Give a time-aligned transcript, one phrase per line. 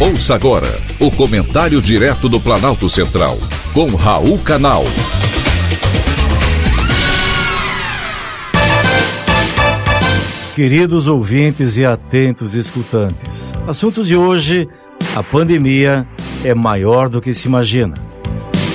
[0.00, 0.68] Ouça agora
[1.00, 3.36] o comentário direto do Planalto Central,
[3.74, 4.84] com Raul Canal.
[10.54, 14.68] Queridos ouvintes e atentos escutantes, assunto de hoje:
[15.16, 16.06] a pandemia
[16.44, 17.96] é maior do que se imagina.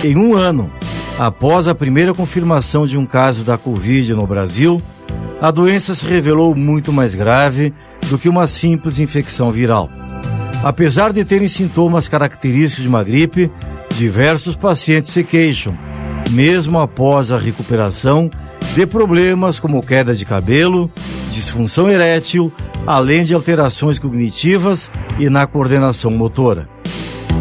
[0.04, 0.70] Em um ano,
[1.18, 4.82] após a primeira confirmação de um caso da Covid no Brasil,
[5.42, 7.74] a doença se revelou muito mais grave
[8.10, 9.90] do que uma simples infecção viral.
[10.64, 13.52] Apesar de terem sintomas característicos de uma gripe,
[13.98, 15.78] diversos pacientes se queixam,
[16.32, 18.30] mesmo após a recuperação,
[18.74, 20.90] de problemas como queda de cabelo,
[21.32, 22.52] disfunção erétil,
[22.88, 24.90] além de alterações cognitivas
[25.20, 26.70] e na coordenação motora.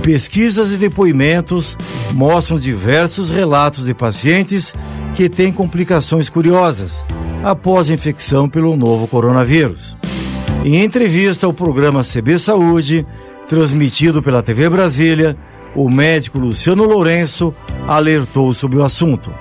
[0.02, 1.78] Pesquisas e depoimentos
[2.12, 4.74] mostram diversos relatos de pacientes
[5.14, 7.06] que têm complicações curiosas
[7.44, 9.96] após a infecção pelo novo coronavírus.
[10.64, 13.04] Em entrevista ao programa CB Saúde,
[13.48, 15.36] transmitido pela TV Brasília,
[15.74, 17.52] o médico Luciano Lourenço
[17.88, 19.34] alertou sobre o assunto.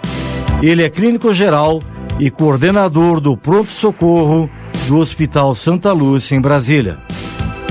[0.63, 1.79] Ele é clínico geral
[2.19, 4.49] e coordenador do pronto-socorro
[4.87, 6.97] do Hospital Santa Lúcia, em Brasília.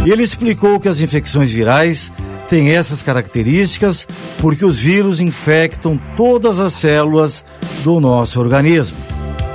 [0.07, 2.13] Ele explicou que as infecções virais
[2.49, 4.07] têm essas características
[4.41, 7.45] porque os vírus infectam todas as células
[7.83, 8.97] do nosso organismo.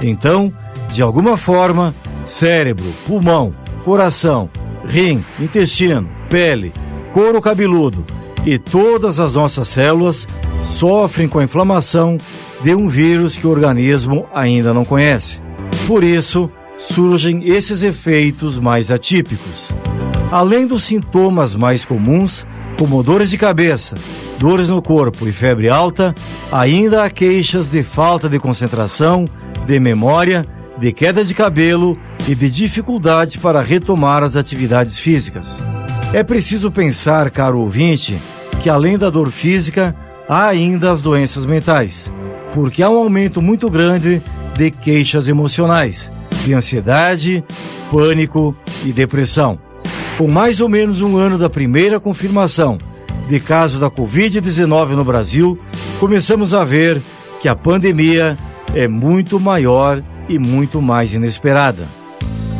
[0.03, 0.52] Então,
[0.92, 3.53] de alguma forma, cérebro, pulmão,
[3.86, 4.50] coração,
[4.83, 6.73] rim, intestino, pele,
[7.14, 8.03] couro cabeludo
[8.44, 10.27] e todas as nossas células
[10.64, 12.17] sofrem com a inflamação
[12.64, 15.39] de um vírus que o organismo ainda não conhece.
[15.86, 19.72] Por isso, surgem esses efeitos mais atípicos.
[20.31, 22.45] Além dos sintomas mais comuns,
[22.80, 23.95] como dores de cabeça,
[24.39, 26.16] dores no corpo e febre alta,
[26.52, 29.25] ainda há queixas de falta de concentração,
[29.67, 30.44] de memória,
[30.80, 31.97] de queda de cabelo
[32.28, 35.64] e de dificuldade para retomar as atividades físicas.
[36.14, 38.17] É preciso pensar, caro ouvinte,
[38.62, 39.95] que além da dor física,
[40.27, 42.11] há ainda as doenças mentais,
[42.54, 44.22] porque há um aumento muito grande
[44.55, 46.11] de queixas emocionais,
[46.44, 47.44] de ansiedade,
[47.92, 49.60] pânico e depressão.
[50.17, 52.78] Com mais ou menos um ano da primeira confirmação
[53.30, 55.60] de caso da Covid-19 no Brasil,
[55.99, 57.02] começamos a ver
[57.42, 58.38] que a pandemia
[58.73, 61.86] é muito maior e muito mais inesperada.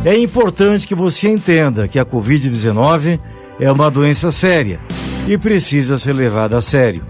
[0.06, 3.20] É importante que você entenda que a Covid-19
[3.60, 4.80] é uma doença séria
[5.28, 7.04] e precisa ser levada a sério.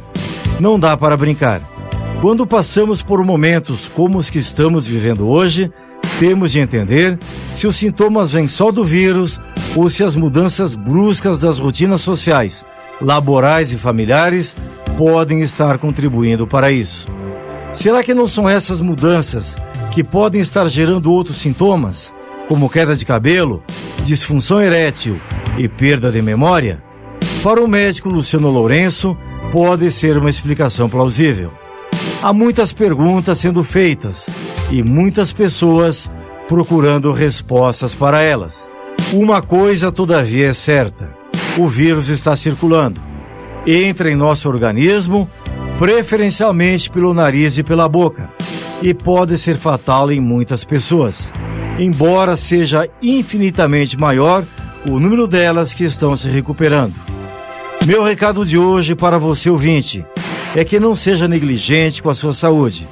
[0.62, 1.62] Não dá para brincar.
[2.22, 5.70] Quando passamos por momentos como os que estamos vivendo hoje,
[6.22, 7.20] temos de entender
[7.54, 9.42] se os sintomas vêm só do vírus
[9.76, 12.66] ou se as mudanças bruscas das rotinas sociais,
[13.02, 14.56] laborais e familiares
[14.98, 17.08] podem estar contribuindo para isso.
[17.74, 19.58] Será que não são essas mudanças
[19.92, 22.15] que podem estar gerando outros sintomas?
[22.48, 23.64] Como queda de cabelo,
[24.04, 25.20] disfunção erétil
[25.58, 26.82] e perda de memória,
[27.44, 29.16] para o médico Luciano Lourenço
[29.52, 31.52] pode ser uma explicação plausível.
[32.22, 34.30] Há muitas perguntas sendo feitas
[34.72, 36.12] e muitas pessoas
[36.48, 38.70] procurando respostas para elas.
[39.14, 41.14] Uma coisa, todavia, é certa:
[41.58, 43.00] o vírus está circulando.
[43.66, 45.30] Entra em nosso organismo,
[45.78, 48.30] preferencialmente pelo nariz e pela boca,
[48.82, 51.32] e pode ser fatal em muitas pessoas
[51.78, 54.44] embora seja infinitamente maior
[54.90, 56.94] o número delas que estão se recuperando.
[57.86, 60.06] Meu recado de hoje para você ouvinte
[60.56, 62.88] é que não seja negligente com a sua saúde.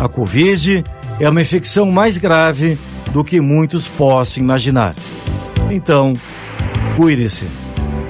[0.00, 0.82] A Covid
[1.20, 2.78] é uma infecção mais grave
[3.12, 4.94] do que muitos possam imaginar.
[5.70, 6.14] Então,
[6.96, 7.46] cuide-se.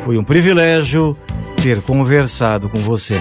[0.05, 1.17] Foi um privilégio
[1.63, 3.21] ter conversado com você.